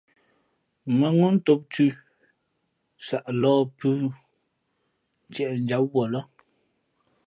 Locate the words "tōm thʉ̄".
1.45-1.91